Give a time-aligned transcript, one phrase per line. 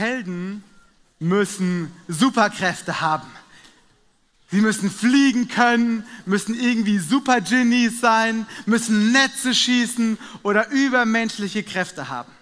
[0.00, 0.64] Helden
[1.18, 3.28] müssen Superkräfte haben.
[4.50, 12.08] Sie müssen fliegen können, müssen irgendwie Super Genies sein, müssen Netze schießen oder übermenschliche Kräfte
[12.08, 12.32] haben.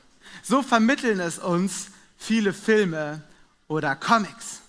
[0.43, 3.23] So vermitteln es uns viele Filme
[3.67, 4.61] oder Comics.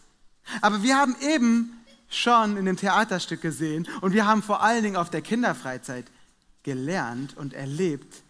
[0.60, 1.78] Aber wir haben eben
[2.10, 6.08] schon in dem Theaterstück gesehen und wir haben vor allen Dingen auf der Kinderfreizeit
[6.64, 8.22] gelernt und erlebt,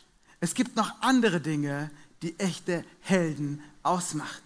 [0.41, 1.89] es gibt noch andere Dinge,
[2.21, 4.43] die echte Helden ausmacht.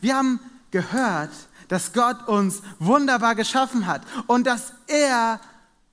[0.00, 0.40] Wir haben
[0.70, 1.30] gehört,
[1.68, 5.40] dass Gott uns wunderbar geschaffen hat und dass er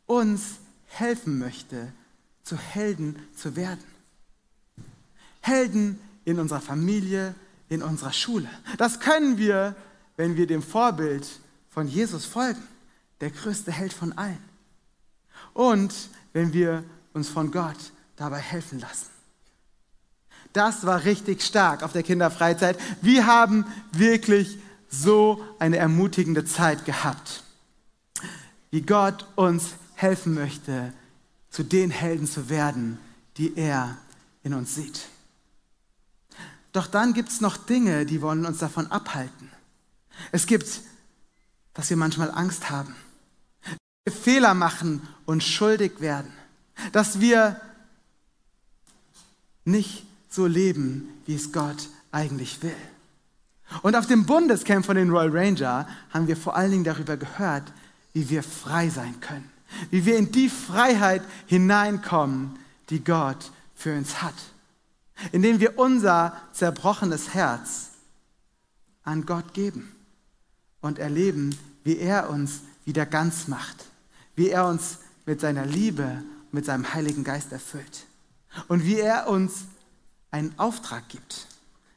[0.05, 1.93] uns helfen möchte,
[2.43, 3.83] zu Helden zu werden.
[5.41, 7.35] Helden in unserer Familie,
[7.69, 8.49] in unserer Schule.
[8.77, 9.75] Das können wir,
[10.17, 11.27] wenn wir dem Vorbild
[11.69, 12.61] von Jesus folgen,
[13.21, 14.43] der größte Held von allen.
[15.53, 15.93] Und
[16.33, 19.10] wenn wir uns von Gott dabei helfen lassen.
[20.53, 22.77] Das war richtig stark auf der Kinderfreizeit.
[23.01, 24.57] Wir haben wirklich
[24.89, 27.43] so eine ermutigende Zeit gehabt.
[28.69, 30.93] Wie Gott uns helfen möchte,
[31.49, 32.99] zu den Helden zu werden,
[33.37, 33.97] die er
[34.43, 35.07] in uns sieht.
[36.71, 39.51] Doch dann gibt es noch Dinge, die wollen uns davon abhalten.
[40.31, 40.81] Es gibt,
[41.73, 42.95] dass wir manchmal Angst haben,
[43.63, 46.31] dass wir Fehler machen und schuldig werden,
[46.91, 47.59] dass wir
[49.65, 52.75] nicht so leben, wie es Gott eigentlich will.
[53.83, 57.71] Und auf dem Bundescamp von den Royal Ranger haben wir vor allen Dingen darüber gehört,
[58.13, 59.49] wie wir frei sein können,
[59.89, 62.57] wie wir in die Freiheit hineinkommen,
[62.89, 64.33] die Gott für uns hat,
[65.31, 67.91] indem wir unser zerbrochenes Herz
[69.03, 69.91] an Gott geben
[70.81, 73.85] und erleben, wie er uns wieder ganz macht,
[74.35, 78.05] wie er uns mit seiner Liebe, mit seinem Heiligen Geist erfüllt.
[78.67, 79.65] Und wie er uns
[80.31, 81.47] einen Auftrag gibt,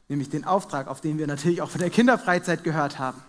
[0.09, 3.23] nämlich den Auftrag, auf den wir natürlich auch von der Kinderfreizeit gehört haben.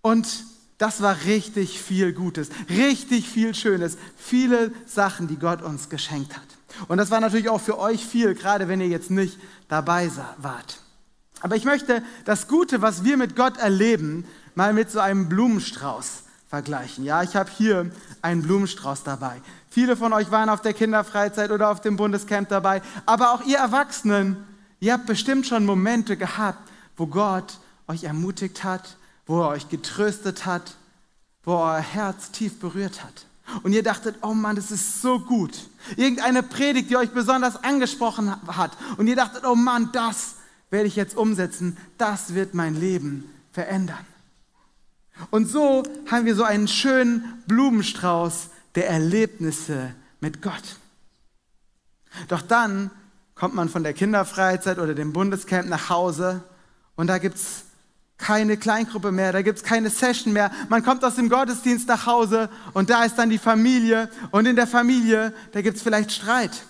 [0.00, 0.44] Und
[0.78, 6.46] das war richtig viel Gutes, richtig viel Schönes, viele Sachen, die Gott uns geschenkt hat.
[6.88, 9.38] Und das war natürlich auch für euch viel, gerade wenn ihr jetzt nicht
[9.68, 10.80] dabei wart.
[11.40, 16.23] Aber ich möchte das Gute, was wir mit Gott erleben, mal mit so einem Blumenstrauß
[16.54, 17.04] vergleichen.
[17.04, 17.90] Ja, ich habe hier
[18.22, 19.42] einen Blumenstrauß dabei.
[19.68, 23.58] Viele von euch waren auf der Kinderfreizeit oder auf dem Bundescamp dabei, aber auch ihr
[23.58, 24.36] Erwachsenen,
[24.78, 30.46] ihr habt bestimmt schon Momente gehabt, wo Gott euch ermutigt hat, wo er euch getröstet
[30.46, 30.76] hat,
[31.42, 33.26] wo euer Herz tief berührt hat.
[33.64, 35.68] Und ihr dachtet, oh Mann, das ist so gut.
[35.96, 38.70] Irgendeine Predigt, die euch besonders angesprochen hat.
[38.96, 40.36] Und ihr dachtet, oh Mann, das
[40.70, 41.76] werde ich jetzt umsetzen.
[41.98, 44.06] Das wird mein Leben verändern.
[45.30, 50.76] Und so haben wir so einen schönen Blumenstrauß der Erlebnisse mit Gott.
[52.28, 52.90] Doch dann
[53.34, 56.42] kommt man von der Kinderfreizeit oder dem Bundescamp nach Hause
[56.96, 57.64] und da gibt es
[58.16, 60.50] keine Kleingruppe mehr, da gibt es keine Session mehr.
[60.68, 64.56] Man kommt aus dem Gottesdienst nach Hause und da ist dann die Familie und in
[64.56, 66.64] der Familie, da gibt es vielleicht Streit.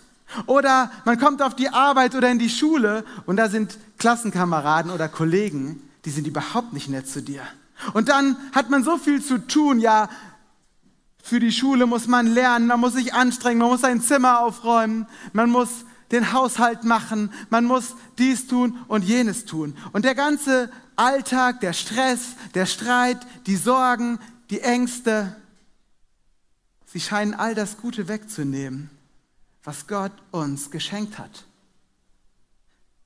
[0.46, 5.08] Oder man kommt auf die Arbeit oder in die Schule und da sind Klassenkameraden oder
[5.08, 7.42] Kollegen, die sind überhaupt nicht nett zu dir.
[7.92, 10.08] Und dann hat man so viel zu tun, ja,
[11.22, 15.06] für die Schule muss man lernen, man muss sich anstrengen, man muss sein Zimmer aufräumen,
[15.32, 19.76] man muss den Haushalt machen, man muss dies tun und jenes tun.
[19.92, 24.18] Und der ganze Alltag, der Stress, der Streit, die Sorgen,
[24.50, 25.34] die Ängste,
[26.84, 28.90] sie scheinen all das Gute wegzunehmen,
[29.62, 31.46] was Gott uns geschenkt hat.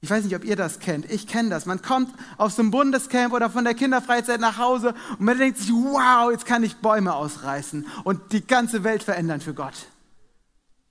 [0.00, 1.10] Ich weiß nicht, ob ihr das kennt.
[1.10, 1.66] Ich kenne das.
[1.66, 5.72] Man kommt aus dem Bundescamp oder von der Kinderfreizeit nach Hause und man denkt sich,
[5.72, 9.74] wow, jetzt kann ich Bäume ausreißen und die ganze Welt verändern für Gott.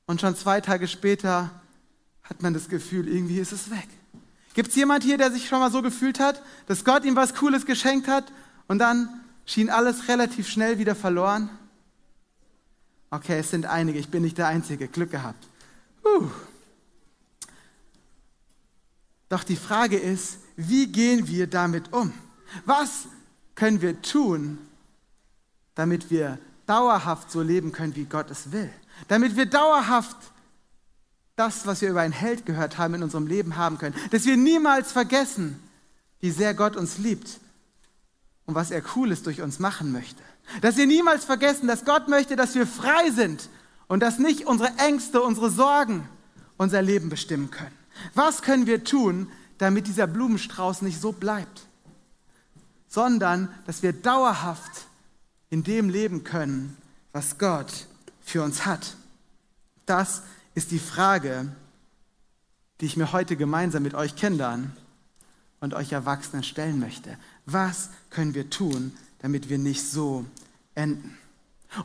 [0.07, 1.51] Und schon zwei Tage später
[2.23, 3.87] hat man das Gefühl, irgendwie ist es weg.
[4.53, 7.35] Gibt es jemand hier, der sich schon mal so gefühlt hat, dass Gott ihm was
[7.35, 8.25] Cooles geschenkt hat
[8.67, 9.09] und dann
[9.45, 11.49] schien alles relativ schnell wieder verloren?
[13.09, 14.89] Okay, es sind einige, ich bin nicht der Einzige.
[14.89, 15.47] Glück gehabt.
[16.01, 16.29] Puh.
[19.29, 22.13] Doch die Frage ist, wie gehen wir damit um?
[22.65, 23.07] Was
[23.55, 24.57] können wir tun,
[25.75, 28.69] damit wir dauerhaft so leben können, wie Gott es will?
[29.07, 30.17] Damit wir dauerhaft
[31.35, 33.95] das, was wir über einen Held gehört haben, in unserem Leben haben können.
[34.11, 35.59] Dass wir niemals vergessen,
[36.19, 37.39] wie sehr Gott uns liebt
[38.45, 40.21] und was er Cooles durch uns machen möchte.
[40.61, 43.49] Dass wir niemals vergessen, dass Gott möchte, dass wir frei sind
[43.87, 46.07] und dass nicht unsere Ängste, unsere Sorgen
[46.57, 47.76] unser Leben bestimmen können.
[48.13, 51.67] Was können wir tun, damit dieser Blumenstrauß nicht so bleibt,
[52.87, 54.87] sondern dass wir dauerhaft
[55.49, 56.77] in dem leben können,
[57.11, 57.87] was Gott
[58.21, 58.95] für uns hat?
[59.85, 60.21] Das
[60.53, 61.51] ist die Frage,
[62.79, 64.75] die ich mir heute gemeinsam mit euch Kindern
[65.59, 67.17] und euch Erwachsenen stellen möchte.
[67.45, 70.25] Was können wir tun, damit wir nicht so
[70.75, 71.17] enden?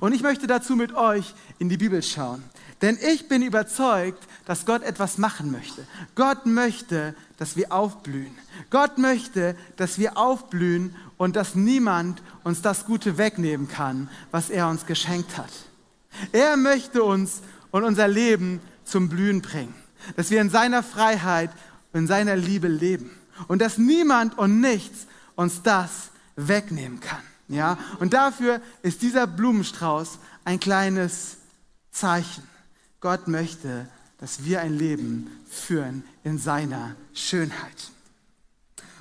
[0.01, 2.43] Und ich möchte dazu mit euch in die Bibel schauen.
[2.83, 5.87] Denn ich bin überzeugt, dass Gott etwas machen möchte.
[6.17, 8.37] Gott möchte, dass wir aufblühen.
[8.71, 14.69] Gott möchte, dass wir aufblühen und dass niemand uns das Gute wegnehmen kann, was er
[14.69, 15.53] uns geschenkt hat.
[16.33, 19.75] Er möchte uns und unser Leben zum Blühen bringen.
[20.17, 21.51] Dass wir in seiner Freiheit
[21.93, 23.11] und in seiner Liebe leben.
[23.47, 25.07] Und dass niemand und nichts
[25.37, 27.23] uns das wegnehmen kann.
[27.53, 27.79] Ja?
[28.01, 31.37] Und dafür ist dieser Blumenstrauß ein kleines
[31.91, 32.45] Zeichen.
[33.01, 33.87] Gott möchte,
[34.19, 37.91] dass wir ein Leben führen in seiner Schönheit.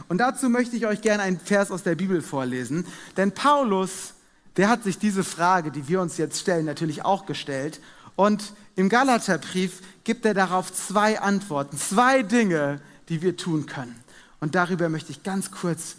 [0.07, 2.85] Und dazu möchte ich euch gerne einen Vers aus der Bibel vorlesen,
[3.17, 4.13] denn Paulus,
[4.57, 7.79] der hat sich diese Frage, die wir uns jetzt stellen, natürlich auch gestellt.
[8.15, 13.95] Und im Galaterbrief gibt er darauf zwei Antworten, zwei Dinge, die wir tun können.
[14.39, 15.97] Und darüber möchte ich ganz kurz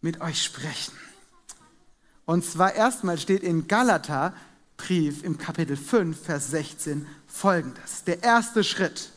[0.00, 0.94] mit euch sprechen.
[2.26, 4.34] Und zwar erstmal steht in Galater
[4.76, 8.04] Brief im Kapitel 5, Vers 16 folgendes.
[8.04, 9.10] Der erste Schritt.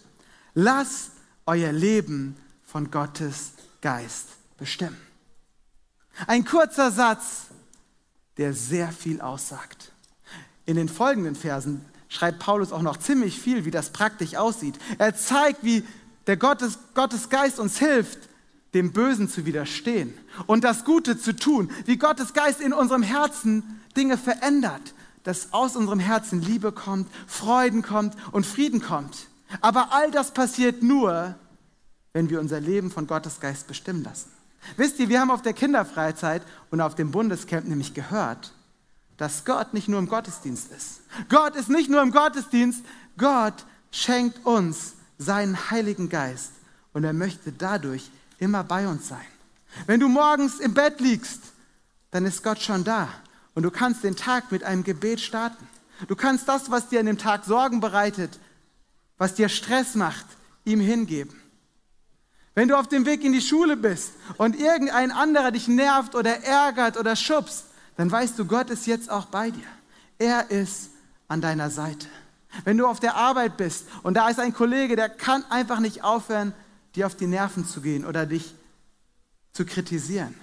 [0.54, 1.12] Lasst
[1.46, 4.28] euer Leben von Gottes Geist
[4.58, 4.98] bestimmen.
[6.28, 7.48] Ein kurzer Satz,
[8.38, 9.92] der sehr viel aussagt.
[10.66, 14.78] In den folgenden Versen schreibt Paulus auch noch ziemlich viel, wie das praktisch aussieht.
[15.00, 15.84] Er zeigt, wie
[16.28, 18.29] der Gottes, Gottes Geist uns hilft,
[18.74, 20.13] dem Bösen zu widerstehen
[20.45, 24.94] und das Gute zu tun, wie Gottes Geist in unserem Herzen Dinge verändert,
[25.24, 29.27] dass aus unserem Herzen Liebe kommt, Freuden kommt und Frieden kommt.
[29.62, 31.36] Aber all das passiert nur,
[32.13, 34.31] wenn wir unser Leben von Gottes Geist bestimmen lassen.
[34.77, 38.54] Wisst ihr, wir haben auf der Kinderfreizeit und auf dem Bundescamp nämlich gehört,
[39.18, 41.01] dass Gott nicht nur im Gottesdienst ist.
[41.30, 42.83] Gott ist nicht nur im Gottesdienst,
[43.18, 46.51] Gott schenkt uns seinen Heiligen Geist
[46.94, 48.10] und er möchte dadurch
[48.40, 49.26] immer bei uns sein.
[49.86, 51.42] Wenn du morgens im Bett liegst,
[52.12, 53.08] dann ist Gott schon da
[53.54, 55.68] und du kannst den Tag mit einem Gebet starten.
[56.08, 58.40] Du kannst das, was dir an dem Tag Sorgen bereitet,
[59.18, 60.26] was dir Stress macht,
[60.64, 61.36] ihm hingeben.
[62.56, 66.44] Wenn du auf dem Weg in die Schule bist und irgendein anderer dich nervt oder
[66.44, 67.66] ärgert oder schubst,
[67.96, 69.68] dann weißt du, Gott ist jetzt auch bei dir.
[70.18, 70.90] Er ist
[71.28, 72.08] an deiner Seite.
[72.64, 76.04] Wenn du auf der Arbeit bist und da ist ein Kollege, der kann einfach nicht
[76.04, 76.54] aufhören,
[76.96, 78.54] dir auf die Nerven zu gehen oder dich
[79.54, 80.36] zu kritisieren,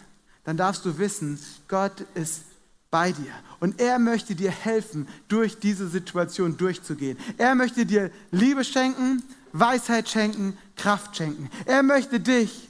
[0.45, 1.39] dann darfst du wissen,
[1.69, 2.43] Gott ist
[2.91, 3.33] bei dir.
[3.59, 7.19] Und er möchte dir helfen, durch diese Situation durchzugehen.
[7.37, 9.23] Er möchte dir Liebe schenken,
[9.53, 11.51] Weisheit schenken, Kraft schenken.
[11.65, 12.69] Er möchte dich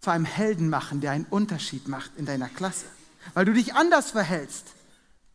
[0.00, 2.86] zu einem Helden machen, der einen Unterschied macht in deiner Klasse.
[3.34, 4.66] Weil du dich anders verhältst.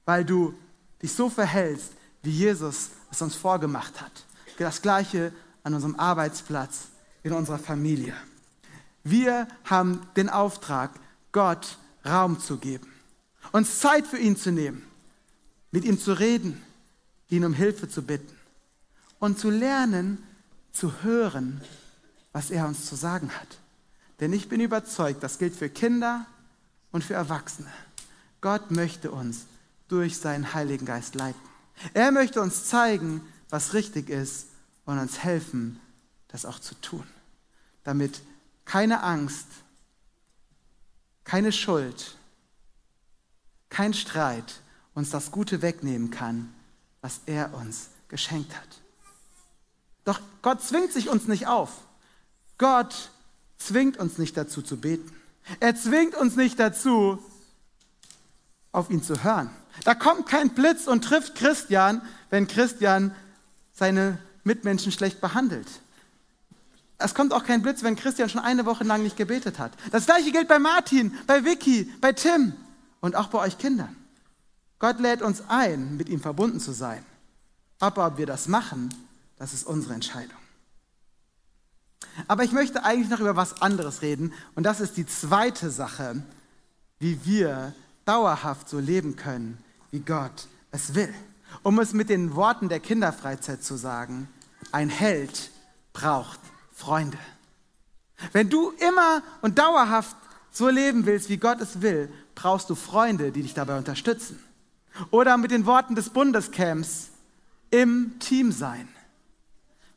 [0.06, 0.54] Weil du
[1.01, 1.92] dich so verhältst,
[2.24, 4.25] wie Jesus es uns vorgemacht hat.
[4.57, 5.31] Das gleiche
[5.65, 6.89] an unserem Arbeitsplatz,
[7.23, 8.13] in unserer Familie.
[9.03, 10.91] Wir haben den Auftrag,
[11.31, 12.88] Gott Raum zu geben,
[13.51, 14.83] uns Zeit für ihn zu nehmen,
[15.71, 16.62] mit ihm zu reden,
[17.29, 18.33] ihn um Hilfe zu bitten
[19.17, 20.23] und zu lernen,
[20.71, 21.62] zu hören,
[22.31, 23.57] was er uns zu sagen hat.
[24.19, 26.27] Denn ich bin überzeugt, das gilt für Kinder
[26.91, 27.71] und für Erwachsene.
[28.39, 29.47] Gott möchte uns
[29.88, 31.41] durch seinen Heiligen Geist leiten.
[31.95, 34.47] Er möchte uns zeigen, was richtig ist
[34.85, 35.79] und uns helfen,
[36.27, 37.05] das auch zu tun,
[37.83, 38.21] damit
[38.65, 39.47] keine Angst,
[41.24, 42.15] keine Schuld,
[43.69, 44.62] kein Streit
[44.93, 46.53] uns das Gute wegnehmen kann,
[47.01, 48.81] was er uns geschenkt hat.
[50.03, 51.71] Doch Gott zwingt sich uns nicht auf.
[52.57, 53.12] Gott
[53.57, 55.12] zwingt uns nicht dazu zu beten.
[55.60, 57.19] Er zwingt uns nicht dazu,
[58.71, 59.50] auf ihn zu hören.
[59.83, 63.15] Da kommt kein Blitz und trifft Christian, wenn Christian
[63.74, 65.67] seine Mitmenschen schlecht behandelt.
[66.97, 69.73] Es kommt auch kein Blitz, wenn Christian schon eine Woche lang nicht gebetet hat.
[69.91, 72.53] Das gleiche gilt bei Martin, bei Vicky, bei Tim
[73.01, 73.95] und auch bei euch Kindern.
[74.79, 77.03] Gott lädt uns ein, mit ihm verbunden zu sein.
[77.79, 78.89] Aber ob wir das machen,
[79.37, 80.37] das ist unsere Entscheidung.
[82.27, 86.23] Aber ich möchte eigentlich noch über was anderes reden und das ist die zweite Sache,
[86.99, 87.73] wie wir
[88.05, 89.57] dauerhaft so leben können,
[89.91, 91.13] wie Gott es will.
[91.63, 94.29] Um es mit den Worten der Kinderfreizeit zu sagen,
[94.75, 95.51] ein Held
[95.94, 96.39] braucht
[96.74, 97.17] Freunde.
[98.34, 100.17] Wenn du immer und dauerhaft
[100.51, 104.38] so leben willst, wie Gott es will, brauchst du Freunde, die dich dabei unterstützen.
[105.12, 107.10] Oder mit den Worten des Bundescamps,
[107.72, 108.89] im Team sein.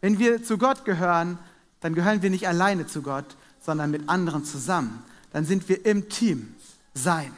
[0.01, 1.39] Wenn wir zu Gott gehören,
[1.81, 5.03] dann gehören wir nicht alleine zu Gott, sondern mit anderen zusammen.
[5.33, 6.55] Dann sind wir im Team
[6.95, 7.33] sein.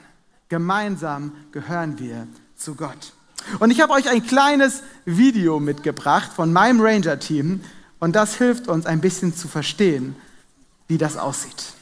[0.50, 3.14] Gemeinsam gehören wir zu Gott.
[3.58, 7.62] Und ich habe euch ein kleines Video mitgebracht von meinem Ranger-Team
[7.98, 10.16] und das hilft uns ein bisschen zu verstehen,
[10.88, 11.74] wie das aussieht.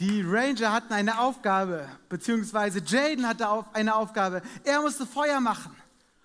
[0.00, 4.42] Die Ranger hatten eine Aufgabe, beziehungsweise Jaden hatte eine Aufgabe.
[4.64, 5.74] Er musste Feuer machen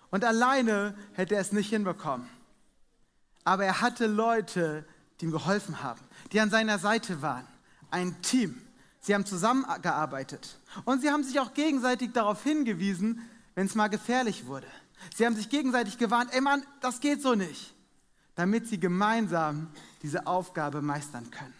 [0.10, 2.28] und alleine hätte er es nicht hinbekommen.
[3.44, 4.86] Aber er hatte Leute,
[5.20, 7.46] die ihm geholfen haben, die an seiner Seite waren.
[7.92, 8.60] Ein Team.
[9.10, 14.46] Sie haben zusammengearbeitet und sie haben sich auch gegenseitig darauf hingewiesen, wenn es mal gefährlich
[14.46, 14.68] wurde.
[15.16, 17.74] Sie haben sich gegenseitig gewarnt, ey Mann, das geht so nicht,
[18.36, 19.72] damit sie gemeinsam
[20.04, 21.56] diese Aufgabe meistern können.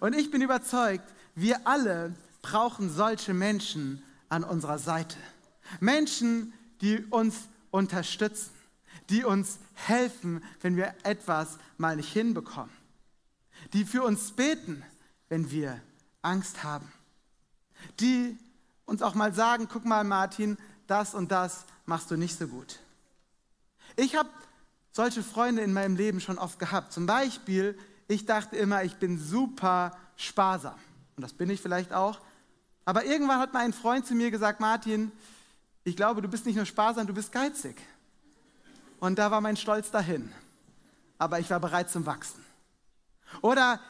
[0.00, 5.16] Und ich bin überzeugt, wir alle brauchen solche Menschen an unserer Seite.
[5.80, 8.50] Menschen, die uns unterstützen,
[9.08, 12.76] die uns helfen, wenn wir etwas mal nicht hinbekommen,
[13.72, 14.84] die für uns beten,
[15.30, 15.80] wenn wir
[16.22, 16.90] Angst haben,
[17.98, 18.38] die
[18.84, 22.80] uns auch mal sagen, guck mal Martin, das und das machst du nicht so gut.
[23.96, 24.28] Ich habe
[24.92, 26.92] solche Freunde in meinem Leben schon oft gehabt.
[26.92, 30.78] Zum Beispiel, ich dachte immer, ich bin super sparsam.
[31.16, 32.20] Und das bin ich vielleicht auch.
[32.84, 35.12] Aber irgendwann hat mal ein Freund zu mir gesagt, Martin,
[35.84, 37.80] ich glaube, du bist nicht nur sparsam, du bist geizig.
[38.98, 40.32] Und da war mein Stolz dahin.
[41.18, 42.44] Aber ich war bereit zum Wachsen.
[43.42, 43.80] Oder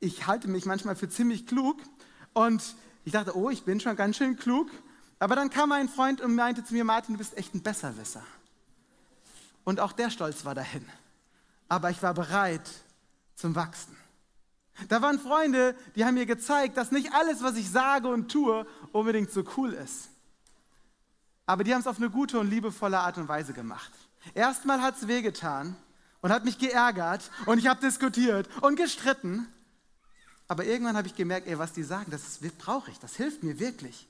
[0.00, 1.80] ich halte mich manchmal für ziemlich klug
[2.32, 2.62] und
[3.04, 4.70] ich dachte, oh, ich bin schon ganz schön klug.
[5.18, 8.22] Aber dann kam ein Freund und meinte zu mir, Martin, du bist echt ein Besserwisser.
[9.64, 10.84] Und auch der Stolz war dahin.
[11.68, 12.68] Aber ich war bereit
[13.34, 13.96] zum Wachsen.
[14.88, 18.66] Da waren Freunde, die haben mir gezeigt, dass nicht alles, was ich sage und tue,
[18.92, 20.10] unbedingt so cool ist.
[21.46, 23.90] Aber die haben es auf eine gute und liebevolle Art und Weise gemacht.
[24.34, 25.76] Erstmal hat es wehgetan
[26.20, 29.48] und hat mich geärgert und ich habe diskutiert und gestritten.
[30.48, 33.58] Aber irgendwann habe ich gemerkt, ey, was die sagen, das brauche ich, das hilft mir
[33.58, 34.06] wirklich.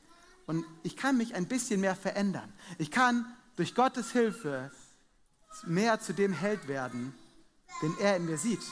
[0.46, 2.52] Und ich kann mich ein bisschen mehr verändern.
[2.78, 3.24] Ich kann
[3.56, 4.70] durch Gottes Hilfe
[5.64, 7.14] mehr zu dem Held werden,
[7.82, 8.62] den er in mir sieht.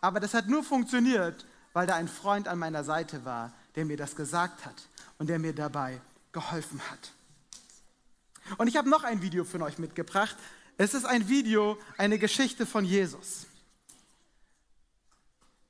[0.00, 3.96] Aber das hat nur funktioniert, weil da ein Freund an meiner Seite war, der mir
[3.96, 4.88] das gesagt hat
[5.18, 6.00] und der mir dabei
[6.32, 7.12] geholfen hat.
[8.56, 10.36] Und ich habe noch ein Video für euch mitgebracht.
[10.78, 13.47] Es ist ein Video, eine Geschichte von Jesus.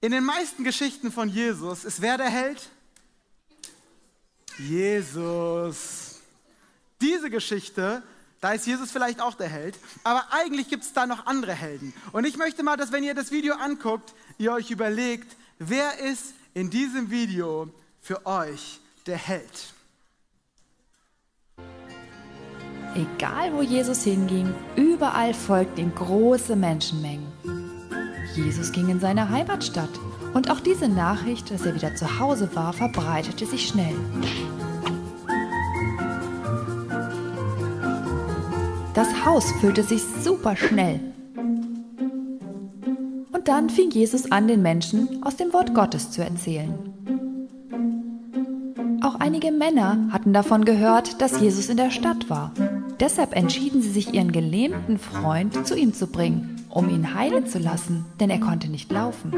[0.00, 2.68] In den meisten Geschichten von Jesus ist wer der Held?
[4.58, 6.20] Jesus.
[7.00, 8.02] Diese Geschichte,
[8.40, 11.92] da ist Jesus vielleicht auch der Held, aber eigentlich gibt es da noch andere Helden.
[12.12, 16.32] Und ich möchte mal, dass wenn ihr das Video anguckt, ihr euch überlegt, wer ist
[16.54, 19.74] in diesem Video für euch der Held?
[22.94, 27.37] Egal wo Jesus hinging, überall folgten ihm große Menschenmengen.
[28.38, 29.90] Jesus ging in seine Heimatstadt
[30.34, 33.94] und auch diese Nachricht, dass er wieder zu Hause war, verbreitete sich schnell.
[38.94, 41.00] Das Haus füllte sich super schnell.
[43.32, 46.74] Und dann fing Jesus an, den Menschen aus dem Wort Gottes zu erzählen.
[49.02, 52.52] Auch einige Männer hatten davon gehört, dass Jesus in der Stadt war.
[52.98, 57.58] Deshalb entschieden sie sich, ihren gelähmten Freund zu ihm zu bringen um ihn heilen zu
[57.58, 59.32] lassen, denn er konnte nicht laufen.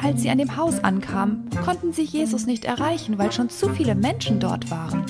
[0.00, 3.96] Als sie an dem Haus ankamen, konnten sie Jesus nicht erreichen, weil schon zu viele
[3.96, 5.04] Menschen dort waren.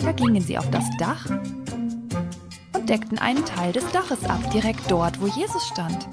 [0.00, 1.30] Da gingen sie auf das Dach
[2.74, 6.08] und deckten einen Teil des Daches ab, direkt dort, wo Jesus stand.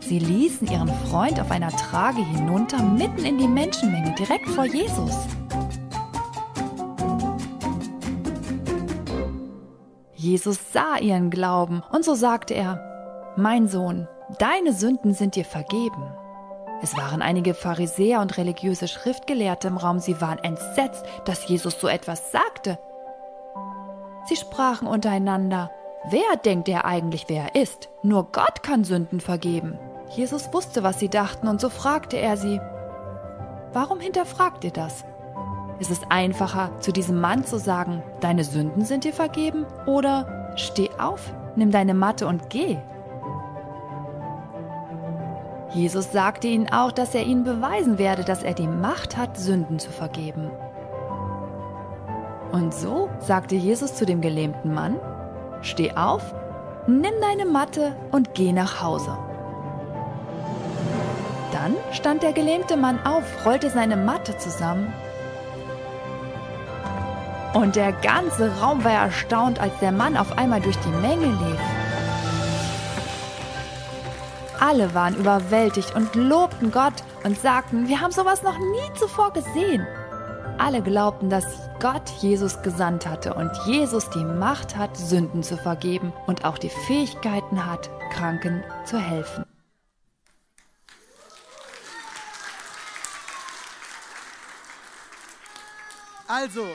[0.00, 5.14] Sie ließen ihren Freund auf einer Trage hinunter, mitten in die Menschenmenge, direkt vor Jesus.
[10.38, 14.06] Jesus sah ihren Glauben und so sagte er, Mein Sohn,
[14.38, 16.14] deine Sünden sind dir vergeben.
[16.80, 21.88] Es waren einige Pharisäer und religiöse Schriftgelehrte im Raum, sie waren entsetzt, dass Jesus so
[21.88, 22.78] etwas sagte.
[24.28, 25.72] Sie sprachen untereinander,
[26.08, 27.88] wer denkt er eigentlich, wer er ist?
[28.04, 29.76] Nur Gott kann Sünden vergeben.
[30.10, 32.60] Jesus wusste, was sie dachten, und so fragte er sie,
[33.72, 35.04] Warum hinterfragt ihr das?
[35.78, 39.64] Ist es einfacher, zu diesem Mann zu sagen, deine Sünden sind dir vergeben?
[39.86, 42.78] Oder steh auf, nimm deine Matte und geh?
[45.70, 49.78] Jesus sagte ihnen auch, dass er ihnen beweisen werde, dass er die Macht hat, Sünden
[49.78, 50.50] zu vergeben.
[52.50, 54.96] Und so sagte Jesus zu dem gelähmten Mann,
[55.60, 56.34] Steh auf,
[56.86, 59.16] nimm deine Matte und geh nach Hause.
[61.52, 64.92] Dann stand der gelähmte Mann auf, rollte seine Matte zusammen
[67.54, 71.60] und der ganze Raum war erstaunt, als der Mann auf einmal durch die Menge lief.
[74.60, 79.86] Alle waren überwältigt und lobten Gott und sagten, wir haben sowas noch nie zuvor gesehen.
[80.58, 81.44] Alle glaubten, dass
[81.80, 86.70] Gott Jesus gesandt hatte und Jesus die Macht hat, Sünden zu vergeben und auch die
[86.86, 89.44] Fähigkeiten hat, Kranken zu helfen.
[96.26, 96.66] Also,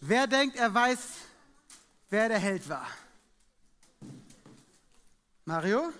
[0.00, 0.98] wer denkt, er weiß,
[2.08, 2.86] wer der Held war?
[5.44, 5.92] Mario?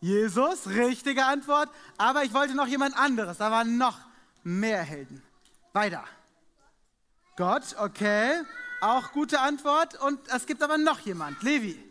[0.00, 1.70] Jesus, richtige Antwort.
[1.96, 3.38] Aber ich wollte noch jemand anderes.
[3.38, 3.98] Da waren noch
[4.42, 5.22] mehr Helden.
[5.72, 6.04] Weiter.
[7.36, 8.42] Gott, okay.
[8.80, 9.98] Auch gute Antwort.
[10.00, 11.42] Und es gibt aber noch jemand.
[11.42, 11.82] Levi.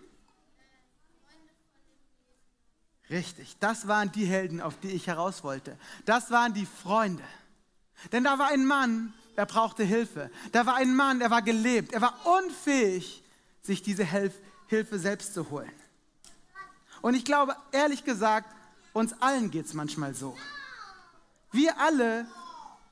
[3.10, 5.78] Richtig, das waren die Helden, auf die ich heraus wollte.
[6.06, 7.24] Das waren die Freunde.
[8.12, 10.30] Denn da war ein Mann, er brauchte Hilfe.
[10.52, 11.94] Da war ein Mann, er war gelebt.
[11.94, 13.24] Er war unfähig,
[13.62, 15.72] sich diese Hilfe selbst zu holen.
[17.02, 18.54] Und ich glaube, ehrlich gesagt,
[18.94, 20.38] uns allen geht es manchmal so.
[21.52, 22.26] Wir alle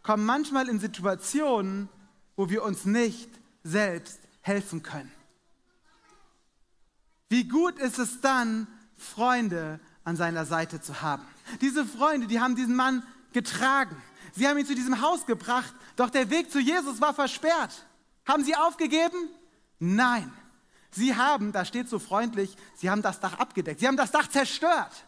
[0.04, 1.90] kommen manchmal in Situationen,
[2.36, 3.30] wo wir uns nicht
[3.64, 5.12] selbst helfen können.
[7.30, 8.68] Wie gut ist es dann,
[8.98, 11.26] Freunde an seiner Seite zu haben.
[11.62, 13.96] Diese Freunde, die haben diesen Mann getragen.
[14.34, 17.86] Sie haben ihn zu diesem Haus gebracht, doch der Weg zu Jesus war versperrt.
[18.26, 19.30] Haben sie aufgegeben?
[19.80, 20.32] Nein.
[20.92, 23.80] Sie haben, da steht so freundlich, sie haben das Dach abgedeckt.
[23.80, 25.06] Sie haben das Dach zerstört.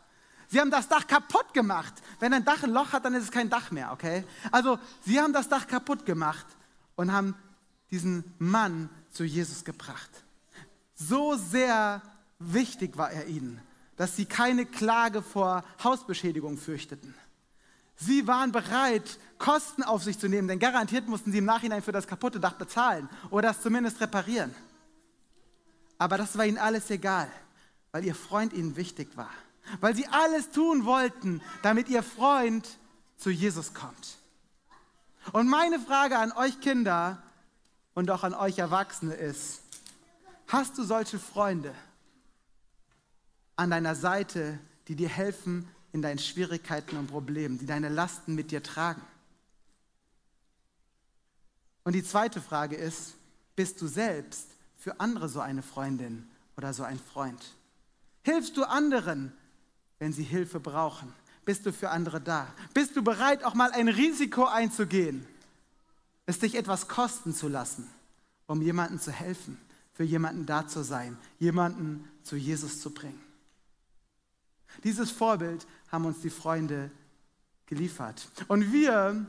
[0.48, 1.94] Sie haben das Dach kaputt gemacht.
[2.20, 4.24] Wenn ein Dach ein Loch hat, dann ist es kein Dach mehr, okay?
[4.51, 6.46] Also, sie haben das Dach kaputt gemacht
[6.96, 7.36] und haben
[7.92, 10.10] diesen Mann zu Jesus gebracht.
[10.96, 12.01] So sehr
[12.39, 13.62] wichtig war er ihnen,
[13.96, 17.13] dass sie keine Klage vor Hausbeschädigung fürchteten.
[17.96, 21.92] Sie waren bereit, Kosten auf sich zu nehmen, denn garantiert mussten sie im Nachhinein für
[21.92, 24.56] das kaputte Dach bezahlen oder das zumindest reparieren.
[25.98, 27.30] Aber das war ihnen alles egal,
[27.92, 29.30] weil ihr Freund ihnen wichtig war.
[29.80, 32.68] Weil sie alles tun wollten, damit ihr Freund
[33.18, 34.18] zu Jesus kommt.
[35.32, 37.22] Und meine Frage an euch Kinder
[37.94, 39.62] und auch an euch Erwachsene ist,
[40.48, 41.74] hast du solche Freunde
[43.56, 48.51] an deiner Seite, die dir helfen in deinen Schwierigkeiten und Problemen, die deine Lasten mit
[48.51, 49.01] dir tragen?
[51.84, 53.14] Und die zweite Frage ist,
[53.56, 56.27] bist du selbst für andere so eine Freundin
[56.58, 57.42] oder so ein Freund?
[58.24, 59.34] Hilfst du anderen,
[60.00, 61.14] wenn sie Hilfe brauchen?
[61.46, 62.48] Bist du für andere da?
[62.74, 65.25] Bist du bereit, auch mal ein Risiko einzugehen,
[66.25, 67.90] es dich etwas kosten zu lassen,
[68.48, 69.60] um jemandem zu helfen,
[69.92, 73.22] für jemanden da zu sein, jemanden zu Jesus zu bringen?
[74.83, 76.92] Dieses Vorbild haben uns die Freunde
[77.66, 78.27] geliefert.
[78.48, 79.25] Und wir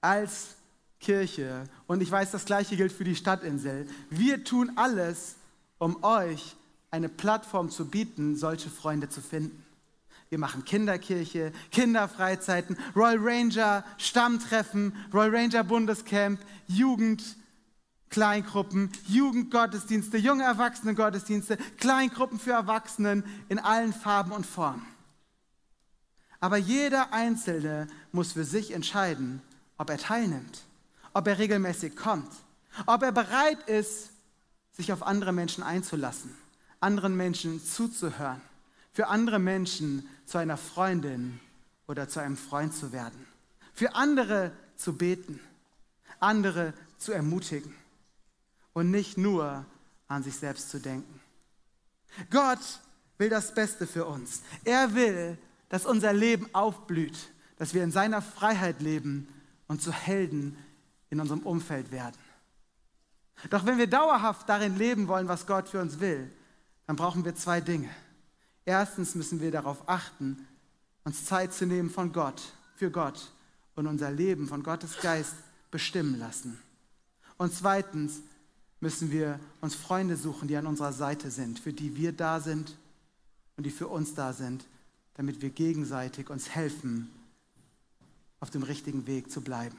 [0.00, 0.56] als
[0.98, 5.36] Kirche, und ich weiß, das gleiche gilt für die Stadtinsel, wir tun alles,
[5.78, 6.56] um euch
[6.90, 9.64] eine Plattform zu bieten, solche Freunde zu finden.
[10.28, 17.36] Wir machen Kinderkirche, Kinderfreizeiten, Royal Ranger Stammtreffen, Royal Ranger Bundescamp, Jugend,
[18.10, 24.86] Kleingruppen, Jugendgottesdienste, junge Erwachsenengottesdienste, Kleingruppen für Erwachsenen in allen Farben und Formen.
[26.40, 29.42] Aber jeder Einzelne muss für sich entscheiden,
[29.78, 30.64] ob er teilnimmt
[31.12, 32.30] ob er regelmäßig kommt,
[32.86, 34.10] ob er bereit ist,
[34.72, 36.34] sich auf andere Menschen einzulassen,
[36.78, 38.40] anderen Menschen zuzuhören,
[38.92, 41.40] für andere Menschen zu einer Freundin
[41.86, 43.26] oder zu einem Freund zu werden,
[43.74, 45.40] für andere zu beten,
[46.20, 47.74] andere zu ermutigen
[48.72, 49.64] und nicht nur
[50.08, 51.20] an sich selbst zu denken.
[52.30, 52.80] Gott
[53.18, 54.42] will das Beste für uns.
[54.64, 57.16] Er will, dass unser Leben aufblüht,
[57.56, 59.28] dass wir in seiner Freiheit leben
[59.68, 60.56] und zu Helden
[61.10, 62.16] in unserem Umfeld werden.
[63.48, 66.30] Doch wenn wir dauerhaft darin leben wollen, was Gott für uns will,
[66.86, 67.88] dann brauchen wir zwei Dinge.
[68.64, 70.46] Erstens müssen wir darauf achten,
[71.04, 72.42] uns Zeit zu nehmen von Gott,
[72.74, 73.32] für Gott
[73.74, 75.34] und unser Leben von Gottes Geist
[75.70, 76.60] bestimmen lassen.
[77.38, 78.20] Und zweitens
[78.80, 82.76] müssen wir uns Freunde suchen, die an unserer Seite sind, für die wir da sind
[83.56, 84.64] und die für uns da sind,
[85.14, 87.10] damit wir gegenseitig uns helfen,
[88.40, 89.78] auf dem richtigen Weg zu bleiben.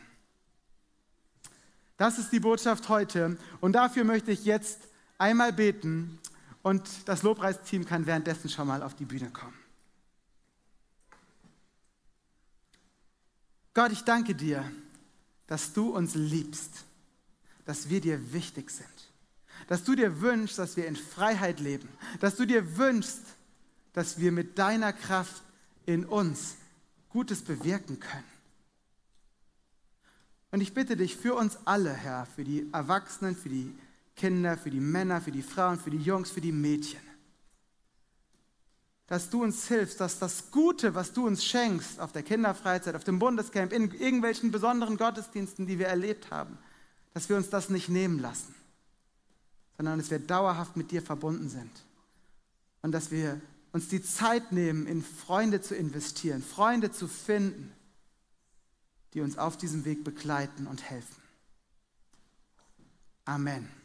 [1.97, 3.37] Das ist die Botschaft heute.
[3.59, 4.79] Und dafür möchte ich jetzt
[5.17, 6.19] einmal beten
[6.63, 9.57] und das Lobpreisteam kann währenddessen schon mal auf die Bühne kommen.
[13.73, 14.69] Gott, ich danke dir,
[15.47, 16.85] dass du uns liebst,
[17.65, 18.87] dass wir dir wichtig sind,
[19.67, 23.21] dass du dir wünschst, dass wir in Freiheit leben, dass du dir wünschst,
[23.93, 25.43] dass wir mit deiner Kraft
[25.85, 26.55] in uns
[27.09, 28.23] Gutes bewirken können.
[30.51, 33.73] Und ich bitte dich für uns alle, Herr, für die Erwachsenen, für die
[34.15, 36.99] Kinder, für die Männer, für die Frauen, für die Jungs, für die Mädchen,
[39.07, 43.03] dass du uns hilfst, dass das Gute, was du uns schenkst, auf der Kinderfreizeit, auf
[43.03, 46.57] dem Bundescamp, in irgendwelchen besonderen Gottesdiensten, die wir erlebt haben,
[47.13, 48.53] dass wir uns das nicht nehmen lassen,
[49.77, 51.71] sondern dass wir dauerhaft mit dir verbunden sind.
[52.81, 53.39] Und dass wir
[53.73, 57.71] uns die Zeit nehmen, in Freunde zu investieren, Freunde zu finden,
[59.13, 61.21] die uns auf diesem Weg begleiten und helfen.
[63.25, 63.80] Amen.